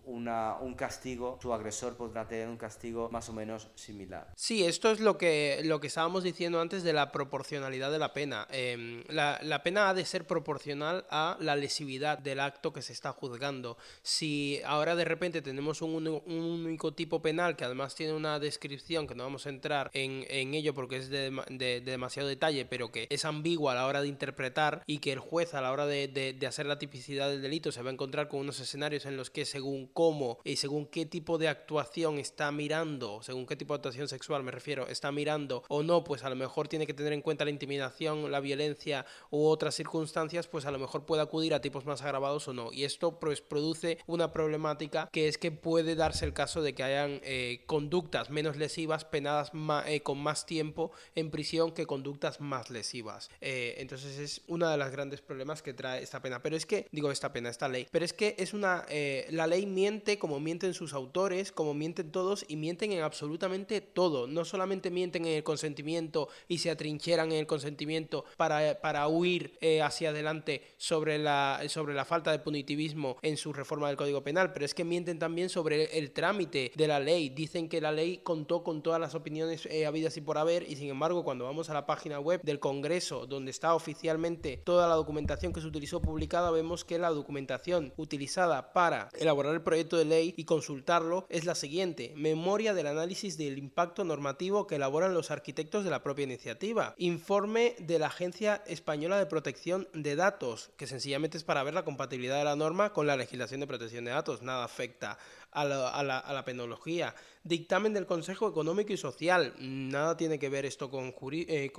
[0.04, 4.32] una, un castigo, su agresor podrá tener un castigo más o menos similar.
[4.36, 8.12] Sí, esto es lo que, lo que estábamos diciendo antes de la proporcionalidad de la
[8.12, 8.46] pena.
[8.50, 12.92] Em, la, la pena ha de ser proporcional a la lesividad del acto que se
[12.92, 13.76] está juzgando
[14.06, 19.16] si ahora de repente tenemos un, único tipo penal que además tiene una descripción que
[19.16, 23.72] no vamos a entrar en, ello porque es de, demasiado detalle, pero que es ambigua
[23.72, 26.78] a la hora de interpretar y que el juez a la hora de, hacer la
[26.78, 30.38] tipicidad del delito se va a encontrar con unos escenarios en los que según cómo
[30.44, 34.52] y según qué tipo de actuación está mirando, según qué tipo de actuación sexual me
[34.52, 37.50] refiero, está mirando o no, pues a lo mejor tiene que tener en cuenta la
[37.50, 42.02] intimidación, la violencia u otras circunstancias, pues a lo mejor puede acudir a tipos más
[42.02, 42.72] agravados o no.
[42.72, 46.82] Y esto pues produce una problemática que es que puede darse el caso de que
[46.82, 49.52] hayan eh, conductas menos lesivas penadas
[49.86, 53.30] eh, con más tiempo en prisión que conductas más lesivas.
[53.40, 56.42] Eh, entonces es uno de los grandes problemas que trae esta pena.
[56.42, 58.84] Pero es que, digo esta pena, esta ley, pero es que es una...
[59.30, 64.26] la ley miente como mienten sus autores, como mienten todos y mienten en absolutamente todo.
[64.26, 69.58] No solamente mienten en el consentimiento y se atrincheran en el consentimiento para, para huir
[69.82, 74.52] hacia adelante sobre la, sobre la falta de punitivismo en su reforma del Código Penal,
[74.52, 77.28] pero es que mienten también sobre el trámite de la ley.
[77.30, 80.76] Dicen que la ley contó con todas las opiniones eh, habidas y por haber y
[80.76, 84.94] sin embargo cuando vamos a la página web del Congreso donde está oficialmente toda la
[84.94, 90.04] documentación que se utilizó publicada, vemos que la documentación utilizada para elaborar el proyecto de
[90.04, 92.12] ley y consultarlo es la siguiente.
[92.16, 96.94] Memoria del análisis del impacto normativo que elaboran los arquitectos de la propia iniciativa.
[96.98, 101.84] Informe de la Agencia Española de Protección de Datos, que sencillamente es para ver la
[101.84, 105.18] compatibilidad de la norma con la legislación de protección protección de datos, nada afecta
[105.56, 107.14] a la, penología.
[107.42, 111.70] Dictamen del Consejo Económico y Social, nada tiene que ver esto con, eh,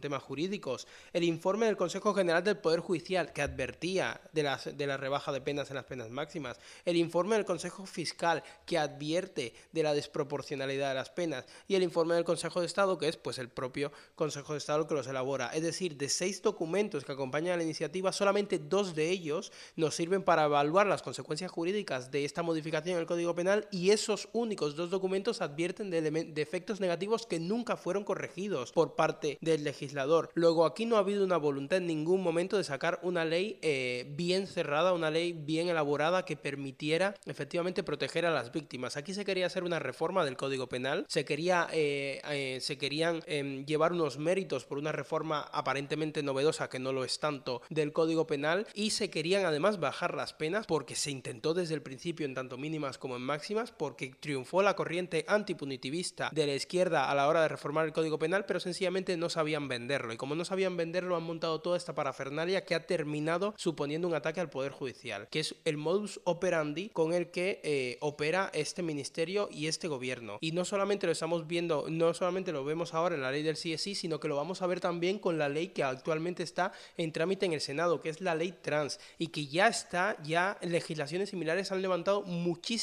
[0.00, 0.86] temas jurídicos.
[1.12, 5.70] El informe del Consejo General del Poder Judicial, que advertía de, la rebaja de penas
[5.70, 6.60] en las penas máximas.
[6.84, 11.46] El informe del Consejo Fiscal, que advierte de la desproporcionalidad de las penas.
[11.66, 14.86] Y el informe del Consejo de Estado, que es pues el propio Consejo de Estado
[14.86, 15.48] que los elabora.
[15.54, 19.94] Es decir, de seis documentos que acompañan a la iniciativa, solamente dos de ellos nos
[19.94, 24.28] sirven para evaluar las consecuencias jurídicas de esta modificación en el Código Penal y esos
[24.32, 30.30] únicos dos documentos advierten de, efectos negativos que nunca fueron corregidos por parte del legislador.
[30.34, 34.06] Luego aquí no ha habido una voluntad en ningún momento de sacar una ley eh,
[34.14, 38.96] bien cerrada, una ley bien elaborada que permitiera efectivamente proteger a las víctimas.
[38.96, 43.22] Aquí se quería hacer una reforma del Código Penal, se quería eh, eh, se querían
[43.26, 47.92] em, llevar unos méritos por una reforma aparentemente novedosa que no lo es tanto del
[47.92, 52.26] Código Penal y se querían además bajar las penas porque se intentó desde el principio
[52.26, 57.14] en tanto mínima como en máximas porque triunfó la corriente antipunitivista de la izquierda a
[57.14, 60.12] la hora de reformar el Código Penal, pero sencillamente no sabían venderlo.
[60.12, 64.14] Y como no sabían venderlo, han montado toda esta parafernalia que ha terminado suponiendo un
[64.14, 68.82] ataque al Poder Judicial, que es el modus operandi con el que eh, opera este
[68.82, 70.38] ministerio y este gobierno.
[70.40, 73.56] Y no solamente lo estamos viendo, no solamente lo vemos ahora en la ley del
[73.56, 77.12] CSI, sino que lo vamos a ver también con la ley que actualmente está en
[77.12, 81.30] trámite en el Senado, que es la ley trans, y que ya está, ya legislaciones
[81.30, 82.77] similares han levantado muchísimas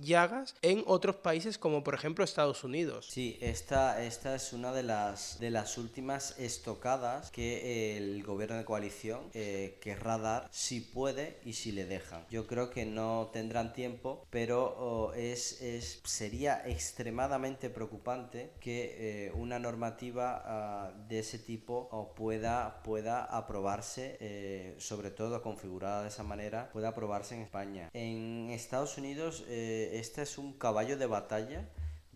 [0.00, 3.06] llagas en otros países como por ejemplo Estados Unidos.
[3.10, 8.64] Sí, esta, esta es una de las, de las últimas estocadas que el gobierno de
[8.64, 12.24] coalición eh, querrá dar si puede y si le dejan.
[12.30, 19.32] Yo creo que no tendrán tiempo, pero oh, es, es, sería extremadamente preocupante que eh,
[19.32, 26.08] una normativa ah, de ese tipo oh, pueda, pueda aprobarse, eh, sobre todo configurada de
[26.08, 27.90] esa manera, pueda aprobarse en España.
[27.92, 31.68] En Estados Unidos este es un caballo de batalla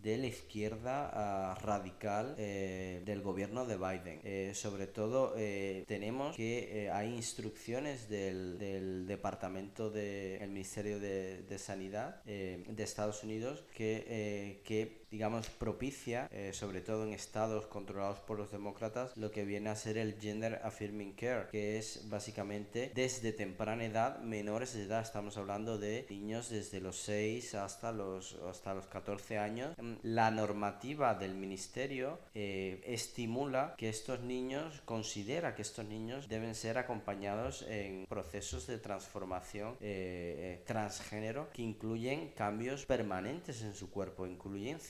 [0.03, 4.21] de la izquierda ah, radical eh, del gobierno de Biden.
[4.25, 12.23] Eh, sobre todo eh, tenemos que hay instrucciones del, Departamento del Ministerio de, de Sanidad
[12.25, 18.51] de Estados Unidos que, que digamos, propicia, eh, sobre todo en estados controlados por los
[18.51, 23.85] demócratas, lo que viene a ser el Gender Affirming Care, que es básicamente desde temprana
[23.85, 28.87] edad, menores de edad, estamos hablando de niños desde los 6 hasta los, hasta los
[28.87, 29.77] 14 años.
[29.77, 36.55] Mm, la normativa del ministerio eh, estimula que estos niños, considera que estos niños deben
[36.55, 44.27] ser acompañados en procesos de transformación eh, transgénero que incluyen cambios permanentes en su cuerpo,
[44.27, 44.81] incluyen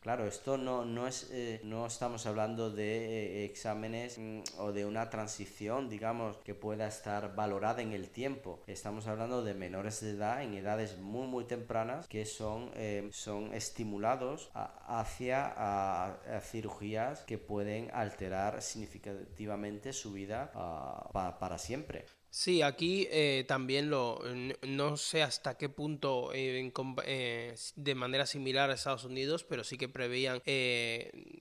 [0.00, 4.84] Claro, esto no, no, es, eh, no estamos hablando de eh, exámenes mm, o de
[4.84, 8.62] una transición, digamos, que pueda estar valorada en el tiempo.
[8.66, 13.52] Estamos hablando de menores de edad en edades muy, muy tempranas que son, eh, son
[13.54, 22.04] estimulados hacia cirugías que pueden alterar significativamente su vida ah, para siempre.
[22.32, 24.22] Sí, aquí eh, también lo
[24.62, 26.72] no sé hasta qué punto eh,
[27.04, 30.40] eh, de manera similar a Estados Unidos, pero sí que preveían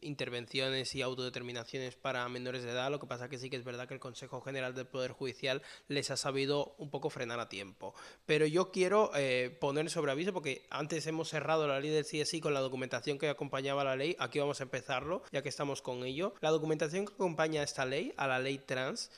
[0.01, 2.89] intervenciones y autodeterminaciones para menores de edad.
[2.89, 5.61] Lo que pasa que sí que es verdad que el Consejo General del Poder Judicial
[5.87, 7.93] les ha sabido un poco frenar a tiempo.
[8.25, 9.11] Pero yo quiero
[9.59, 13.29] poner sobre aviso porque antes hemos cerrado la ley del CSI con la documentación que
[13.29, 14.15] acompañaba la ley.
[14.17, 16.33] Aquí vamos a empezarlo, ya que estamos con ello.
[16.41, 19.11] La documentación que acompaña a esta ley, a la ley trans,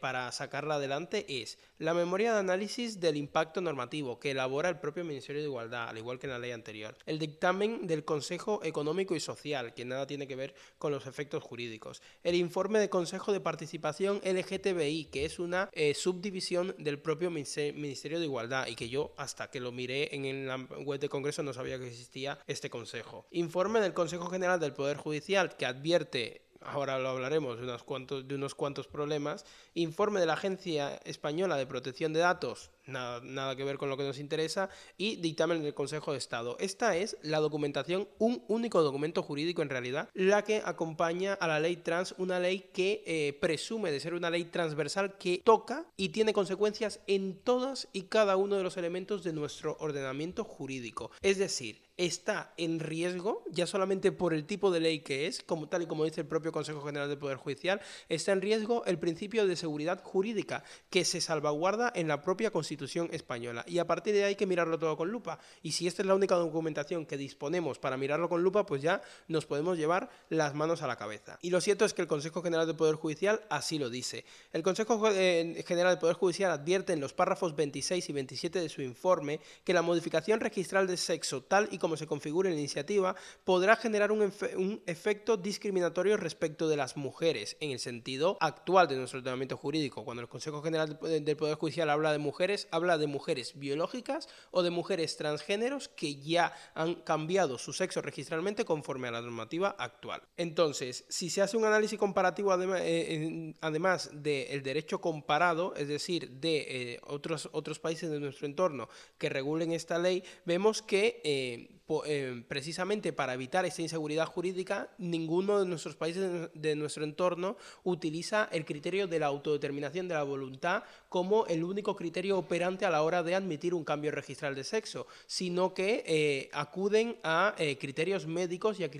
[0.00, 5.04] para sacarla adelante es la memoria de análisis del impacto normativo que elabora el propio
[5.04, 9.14] Ministerio de Igualdad, al igual que en la ley anterior, el dictamen del Consejo Económico
[9.14, 13.32] y Social, que nada tiene que ver con los efectos jurídicos, el informe del Consejo
[13.32, 18.88] de Participación LGTBI, que es una eh, subdivisión del propio Ministerio de Igualdad y que
[18.88, 22.70] yo hasta que lo miré en la web del Congreso no sabía que existía este
[22.70, 23.26] consejo.
[23.30, 28.26] Informe del Consejo General del Poder Judicial que advierte ahora lo hablaremos de unos cuantos,
[28.26, 29.44] de unos cuantos problemas,
[29.74, 33.96] informe de la Agencia Española de Protección de Datos nada, nada que ver con lo
[33.96, 36.56] que nos interesa, y dictamen del Consejo de Estado.
[36.60, 41.60] Esta es la documentación, un único documento jurídico en realidad, la que acompaña a la
[41.60, 46.10] ley trans, una ley que eh, presume de ser una ley transversal que toca y
[46.10, 51.10] tiene consecuencias en todas y cada uno de los elementos de nuestro ordenamiento jurídico.
[51.20, 55.68] Es decir, está en riesgo, ya solamente por el tipo de ley que es, como
[55.68, 58.98] tal y como dice el propio Consejo General del Poder Judicial, está en riesgo el
[58.98, 62.71] principio de seguridad jurídica que se salvaguarda en la propia Constitución
[63.10, 63.64] Española.
[63.66, 65.38] Y a partir de ahí hay que mirarlo todo con lupa.
[65.62, 69.02] Y si esta es la única documentación que disponemos para mirarlo con lupa, pues ya
[69.28, 71.38] nos podemos llevar las manos a la cabeza.
[71.42, 74.24] Y lo cierto es que el Consejo General del Poder Judicial así lo dice.
[74.52, 78.68] El Consejo eh, General del Poder Judicial advierte en los párrafos 26 y 27 de
[78.68, 82.60] su informe que la modificación registral de sexo, tal y como se configura en la
[82.60, 88.96] iniciativa, podrá generar un efecto discriminatorio respecto de las mujeres en el sentido actual de
[88.96, 90.04] nuestro ordenamiento jurídico.
[90.04, 94.62] Cuando el Consejo General del Poder Judicial habla de mujeres, habla de mujeres biológicas o
[94.62, 100.22] de mujeres transgéneros que ya han cambiado su sexo registralmente conforme a la normativa actual.
[100.36, 106.56] Entonces, si se hace un análisis comparativo eh, además, del derecho comparado, es decir, de
[106.68, 112.42] eh, otros, otros países de nuestro entorno que regulen esta ley, vemos que eh, eh,
[112.48, 118.64] precisamente para evitar esta inseguridad jurídica, ninguno de nuestros países de nuestro entorno utiliza el
[118.64, 123.22] criterio de la autodeterminación de la voluntad como el único criterio operante a la hora
[123.22, 128.80] de admitir un cambio registral de sexo, sino que eh, acuden a eh, criterios médicos
[128.80, 128.90] y a,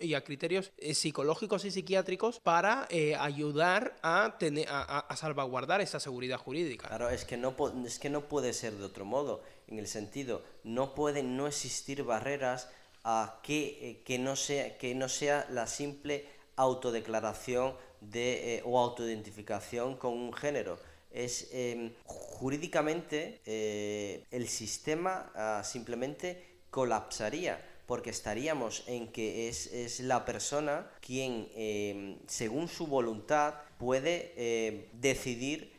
[0.00, 6.88] y a criterios psicológicos y psiquiátricos para ayudar a, tener, a, salvaguardar esta seguridad jurídica.
[6.88, 7.54] Claro, es que, no,
[7.86, 12.02] es que no puede ser de otro modo en el sentido, no pueden no existir
[12.04, 12.68] barreras
[13.04, 18.78] a que, eh, que, no, sea, que no sea la simple autodeclaración de, eh, o
[18.78, 20.78] autoidentificación con un género.
[21.10, 30.24] Es em, jurídicamente eh, el sistema ah, simplemente colapsaría porque estaríamos en que es, la
[30.24, 35.72] persona quien, em, según su voluntad, puede em, decidir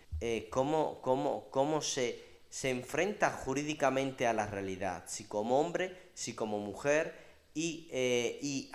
[0.49, 6.59] cómo, cómo, cómo se, se enfrenta jurídicamente a la realidad, si como hombre, si como
[6.59, 7.15] mujer
[7.55, 8.69] y, y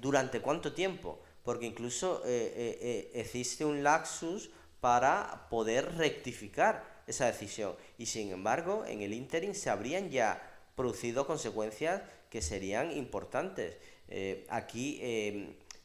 [0.00, 7.26] durante cuánto tiempo porque incluso eh, eh, eh, existe un laxus para poder rectificar esa
[7.26, 7.76] decisión.
[7.98, 10.42] Y sin embargo, en el interim se habrían ya
[10.74, 13.76] producido consecuencias que serían importantes.
[14.48, 15.00] aquí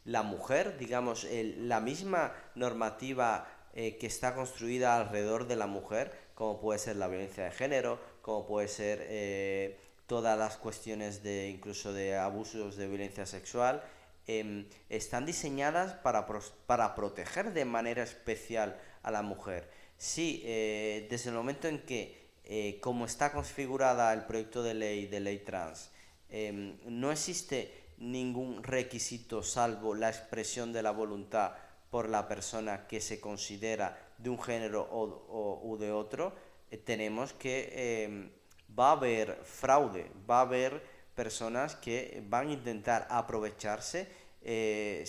[0.05, 6.79] la mujer, digamos, la misma normativa que está construida alrededor de la mujer, como puede
[6.79, 9.77] ser la violencia de género, como puede ser
[10.07, 13.83] todas las cuestiones de incluso de abusos de violencia sexual,
[14.31, 16.27] Em, están diseñadas para,
[16.67, 19.67] para, proteger de manera especial a la mujer.
[19.97, 25.07] Sí, eh, desde el momento en que, eh, como está configurada el proyecto de ley
[25.07, 25.89] de ley trans,
[26.29, 31.53] em, no existe ningún requisito salvo la expresión de la voluntad
[31.89, 36.33] por la persona que se considera de un género o, de otro,
[36.69, 38.29] eh, tenemos que em,
[38.77, 40.83] va a haber fraude, va a haber
[41.15, 44.07] personas que van a intentar aprovecharse
[44.41, 45.05] eh,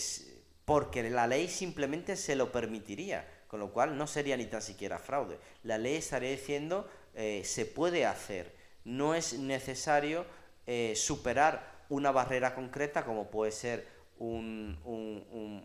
[0.65, 4.97] porque la ley simplemente se lo permitiría, con lo cual no sería ni tan siquiera
[4.97, 5.37] fraude.
[5.63, 8.55] La ley estaría diciendo eh, se puede hacer,
[8.85, 10.25] no es necesario
[10.95, 13.85] superar una barrera concreta como puede ser
[14.17, 14.79] un,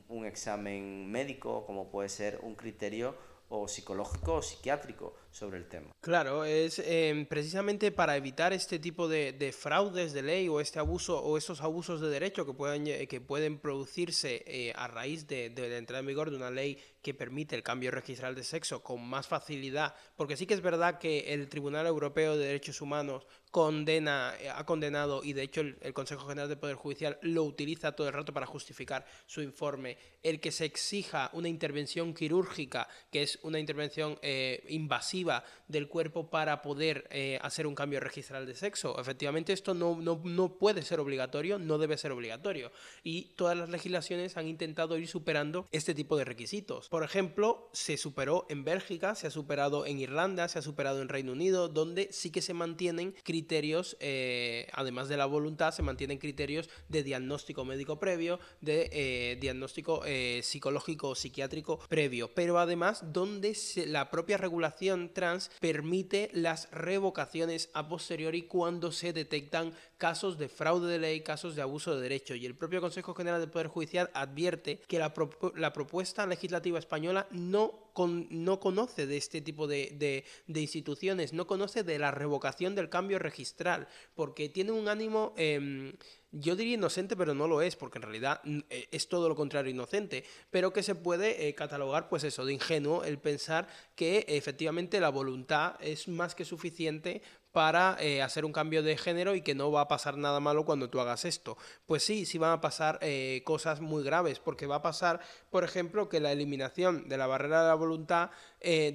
[0.08, 3.14] un examen médico, como puede ser un criterio
[3.48, 5.94] o psicológico o psiquiátrico sobre el tema.
[6.00, 11.20] Claro, es em, precisamente para evitar este tipo de, fraudes de ley o este abuso
[11.22, 15.68] o estos abusos de derecho que pueden, que pueden producirse eh, a raíz de, de,
[15.68, 19.00] la entrada en vigor de una ley que permite el cambio registral de sexo con
[19.00, 24.34] más facilidad, porque sí que es verdad que el Tribunal Europeo de Derechos Humanos condena,
[24.40, 28.08] eh, ha condenado y de hecho el, Consejo General del Poder Judicial lo utiliza todo
[28.08, 33.38] el rato para justificar su informe, el que se exija una intervención quirúrgica, que es
[33.42, 39.00] una intervención eh, invasiva del cuerpo para poder eh, hacer un cambio registral de sexo.
[39.00, 42.72] Efectivamente esto no, no, no puede ser obligatorio, no debe ser obligatorio
[43.04, 46.88] y todas las legislaciones han intentado ir superando este tipo de requisitos.
[46.96, 51.10] Por ejemplo, se superó en Bélgica, se ha superado en Irlanda, se ha superado en
[51.10, 56.16] Reino Unido, donde sí que se mantienen criterios, eh, además de la voluntad, se mantienen
[56.16, 63.04] criterios de diagnóstico médico previo, de eh, diagnóstico eh, psicológico o psiquiátrico previo, pero además
[63.12, 63.54] donde
[63.88, 70.92] la propia regulación trans permite las revocaciones a posteriori cuando se detectan casos de fraude
[70.92, 72.34] de ley, casos de abuso de derecho.
[72.34, 75.12] Y el propio Consejo General del Poder Judicial advierte que la,
[75.54, 81.98] la propuesta legislativa española no no conoce de este tipo de, instituciones, no conoce de
[81.98, 85.94] la revocación del cambio registral, porque tiene un ánimo, em,
[86.30, 89.70] yo diría inocente, pero no lo es, porque en realidad eh, es todo lo contrario
[89.70, 95.00] inocente, pero que se puede eh, catalogar, pues eso, de ingenuo el pensar que efectivamente
[95.00, 97.22] la voluntad es más que suficiente
[97.56, 100.66] para eh, hacer un cambio de género y que no va a pasar nada malo
[100.66, 101.56] cuando tú hagas esto.
[101.86, 105.64] Pues sí, sí van a pasar eh, cosas muy graves, porque va a pasar, por
[105.64, 108.28] ejemplo, que la eliminación de la barrera de la voluntad,
[108.60, 108.92] eh,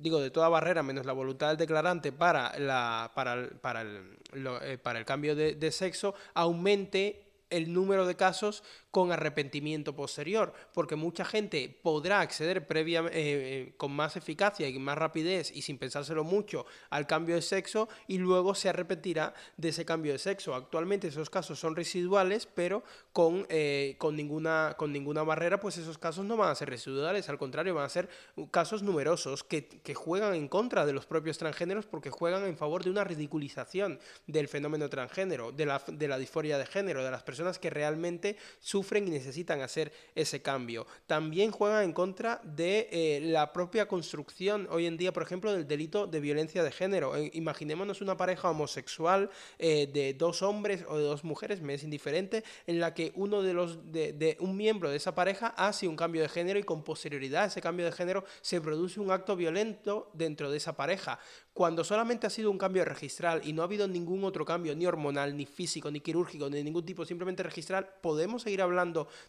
[0.00, 4.80] digo, de toda barrera menos la voluntad del declarante para, la, para, el, para, el,
[4.82, 10.96] para el cambio de, de sexo, aumente el número de casos con arrepentimiento posterior, porque
[10.96, 15.78] mucha gente podrá acceder previa, eh, eh, con más eficacia y más rapidez y sin
[15.78, 20.54] pensárselo mucho al cambio de sexo y luego se arrepentirá de ese cambio de sexo.
[20.54, 22.84] Actualmente esos casos son residuales, pero
[23.14, 27.30] con, eh, con, ninguna, con ninguna barrera, pues esos casos no van a ser residuales,
[27.30, 28.10] al contrario, van a ser
[28.50, 32.84] casos numerosos que, que juegan en contra de los propios transgéneros porque juegan en favor
[32.84, 37.22] de una ridiculización del fenómeno transgénero, de la, de la disforia de género, de las
[37.22, 40.86] personas que realmente sufren sufren y necesitan hacer ese cambio.
[41.06, 45.68] También juegan en contra de eh, la propia construcción hoy en día, por ejemplo, del
[45.68, 47.16] delito de violencia de género.
[47.16, 51.84] Eh, imaginémonos una pareja homosexual eh, de dos hombres o de dos mujeres, me es
[51.84, 55.96] indiferente, en la que uno de los de, un miembro de esa pareja hace un
[55.96, 59.36] cambio de género y con posterioridad a ese cambio de género se produce un acto
[59.36, 61.20] violento dentro de esa pareja.
[61.52, 64.86] Cuando solamente ha sido un cambio registral y no ha habido ningún otro cambio, ni
[64.86, 68.71] hormonal, ni físico, ni quirúrgico, ni ningún tipo, simplemente registral, ¿podemos seguir hablando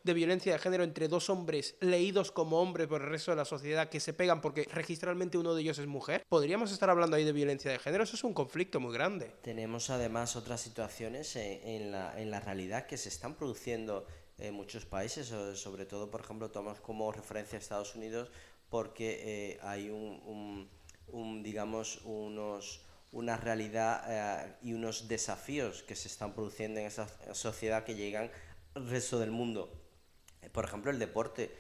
[0.03, 3.45] de violencia de género entre dos hombres leídos como hombres por el resto de la
[3.45, 6.23] sociedad que se pegan porque registralmente uno de ellos es mujer?
[6.29, 8.03] ¿Podríamos estar hablando ahí de violencia de género?
[8.03, 9.31] Eso es un conflicto muy grande.
[9.41, 14.05] Tenemos además otras situaciones en, la, en la realidad que se están produciendo
[14.37, 18.29] en muchos países, sobre todo, por ejemplo, tomamos como referencia a Estados Unidos
[18.69, 20.67] porque eh, hay un,
[21.07, 22.81] un, digamos, unos
[23.11, 28.31] una realidad eh, y unos desafíos que se están produciendo en esa sociedad que llegan
[28.75, 29.71] resto del mundo.
[30.41, 31.51] Eh, por ejemplo, el deporte,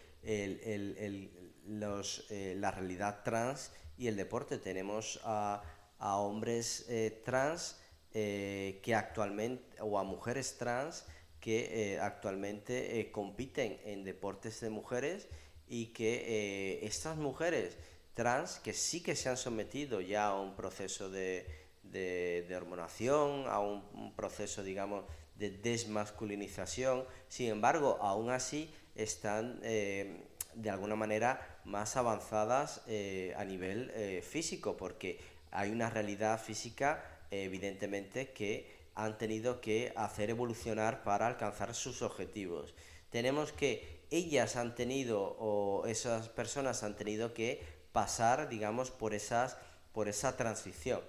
[1.65, 4.57] los, eh, la realidad trans y el deporte.
[4.57, 5.61] Tenemos a,
[5.99, 6.87] a hombres
[7.25, 7.79] trans
[8.11, 11.05] que actualmente, o a mujeres trans
[11.39, 15.27] que actualmente compiten en deportes de mujeres
[15.67, 17.75] y que estas mujeres
[18.13, 21.45] trans que sí que se han sometido ya a un proceso de,
[21.83, 25.05] de, hormonación, a un, proceso, digamos,
[25.35, 27.05] de desmasculinización.
[27.27, 30.23] Sin embargo, aún así están eh,
[30.53, 35.19] de alguna manera más avanzadas eh, a nivel eh, físico, porque
[35.51, 42.75] hay una realidad física, evidentemente, que han tenido que hacer evolucionar para alcanzar sus objetivos.
[43.09, 49.57] Tenemos que ellas han tenido, o esas personas han tenido que pasar, digamos, por, esas,
[49.91, 51.01] por esa transición.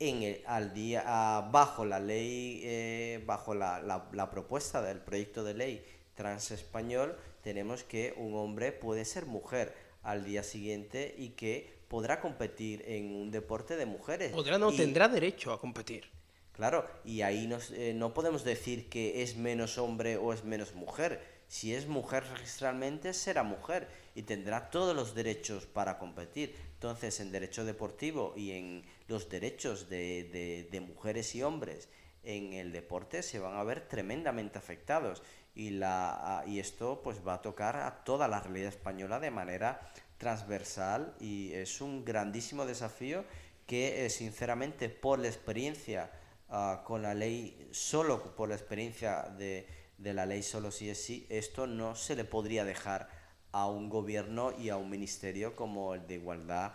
[0.00, 5.42] En el, al día, ah, bajo la ley, eh, bajo la, la, propuesta del proyecto
[5.42, 5.84] de ley
[6.14, 12.20] trans español, tenemos que un hombre puede ser mujer al día siguiente y que podrá
[12.20, 14.32] competir en un deporte de mujeres.
[14.32, 16.04] Podrá, no, tendrá derecho a competir.
[16.52, 20.74] Claro, y ahí nos, eh, no podemos decir que es menos hombre o es menos
[20.74, 21.22] mujer.
[21.46, 26.54] Si es mujer registralmente, será mujer y tendrá todos los derechos para competir.
[26.74, 31.88] Entonces, en derecho deportivo y en los derechos de, de, mujeres y hombres
[32.22, 35.22] en el deporte se van a ver tremendamente afectados
[35.54, 39.80] y, la, y esto pues va a tocar a toda la realidad española de manera
[40.18, 43.24] transversal y es un grandísimo desafío
[43.66, 46.10] que eh, sinceramente por la experiencia
[46.48, 49.66] ah, con la ley, solo por la experiencia de,
[49.98, 53.08] de la ley solo si es sí, esto no se le podría dejar
[53.52, 56.72] a un gobierno y a un ministerio como el de igualdad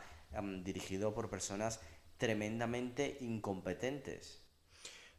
[0.63, 1.80] dirigido por personas
[2.17, 4.43] tremendamente incompetentes.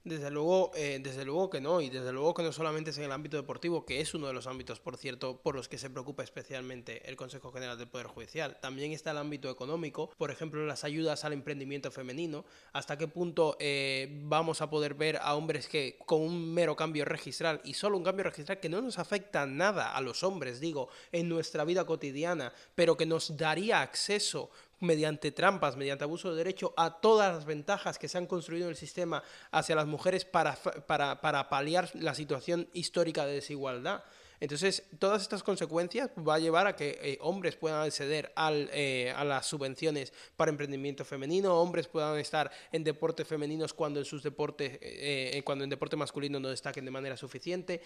[0.05, 3.05] Desde luego, eh, desde luego que no, y desde luego que no solamente es en
[3.05, 5.89] el ámbito deportivo, que es uno de los ámbitos, por cierto, por los que se
[5.89, 8.59] preocupa especialmente el Consejo General del Poder Judicial.
[8.61, 12.45] También está el ámbito económico, por ejemplo, las ayudas al emprendimiento femenino.
[12.75, 17.07] ¿Hasta qué punto eh, vamos a poder ver a hombres que con un mero cambio
[17.07, 20.91] registral y solo un cambio registral que no nos afecta nada a los hombres, digo,
[21.13, 24.51] en nuestra vida cotidiana, pero que nos daría acceso
[24.81, 28.71] mediante trampas, mediante abuso de derecho, a todas las ventajas que se han construido en
[28.71, 34.05] el sistema hacia las mujeres para, para, para paliar la situación histórica de desigualdad.
[34.41, 39.25] Entonces, todas estas consecuencias va a llevar a que eh, hombres puedan acceder eh, a
[39.25, 44.79] las subvenciones para emprendimiento femenino, hombres puedan estar en deportes femeninos cuando en sus deportes,
[44.81, 47.81] eh, cuando en deporte masculino no destaquen de manera suficiente,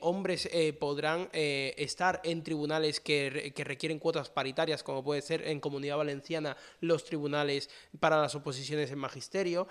[0.00, 6.56] hombres podrán estar en tribunales que requieren cuotas paritarias, como puede ser en Comunidad Valenciana
[6.80, 9.66] los tribunales para las oposiciones en magisterio,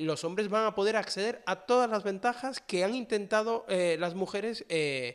[0.00, 4.64] los hombres van a poder acceder a todas las ventajas que han intentado las mujeres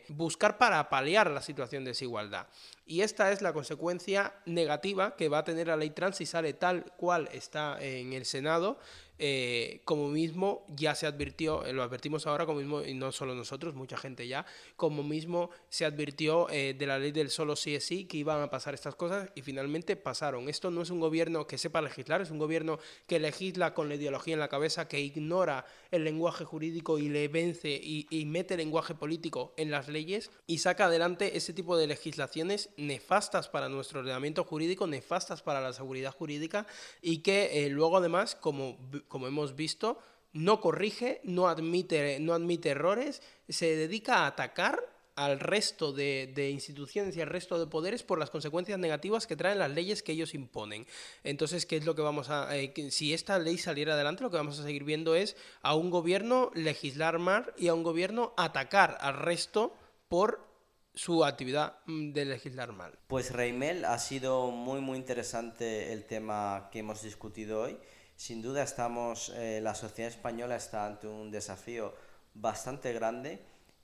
[0.08, 2.46] buscar para paliar la situación de desigualdad.
[2.86, 6.52] Y esta es la consecuencia negativa que va a tener la ley trans si sale
[6.52, 8.78] tal cual está en el Senado
[9.24, 13.36] eh, como mismo ya se advirtió, eh, lo advertimos ahora como mismo, y no solo
[13.36, 14.44] nosotros, mucha gente ya,
[14.74, 18.42] como mismo se advirtió eh, de la ley del solo sí es sí que iban
[18.42, 20.48] a pasar estas cosas y finalmente pasaron.
[20.48, 23.94] Esto no es un gobierno que sepa legislar, es un gobierno que legisla con la
[23.94, 28.56] ideología en la cabeza, que ignora el lenguaje jurídico y le vence y, y mete
[28.56, 34.00] lenguaje político en las leyes y saca adelante ese tipo de legislaciones nefastas para nuestro
[34.00, 36.66] ordenamiento jurídico, nefastas para la seguridad jurídica
[37.00, 38.76] y que luego además, como
[39.12, 39.98] como hemos visto,
[40.32, 44.80] no corrige, no admite, no admite errores, se dedica a atacar
[45.14, 49.58] al resto de, instituciones y al resto de poderes por las consecuencias negativas que traen
[49.58, 50.86] las leyes que ellos imponen.
[51.22, 52.56] Entonces, ¿qué es lo que vamos a...
[52.56, 55.90] Eh, si esta ley saliera adelante, lo que vamos a seguir viendo es a un
[55.90, 59.76] gobierno legislar mal y a un gobierno atacar al resto
[60.08, 60.50] por
[60.94, 62.98] su actividad mm, de legislar mal.
[63.06, 67.78] Pues Reimel, ha sido muy muy interesante el tema que hemos discutido hoy.
[68.22, 71.92] Sin duda estamos, eh, la sociedad española está ante un desafío
[72.34, 73.40] bastante grande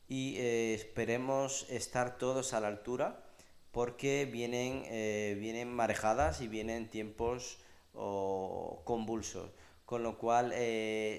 [0.06, 3.20] y eh, esperemos estar todos a la altura
[3.72, 7.58] porque vienen, eh, vienen marejadas y vienen tiempos
[8.84, 9.50] convulsos.
[9.84, 10.54] Con lo cual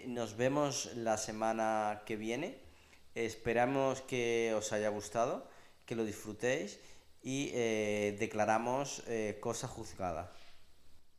[0.07, 2.57] nos vemos la semana que viene
[3.15, 5.45] Esperamos que os haya gustado,
[5.85, 6.79] que lo disfrutéis
[7.21, 7.51] y
[8.17, 9.03] declaramos
[9.41, 10.31] cosa juzgada.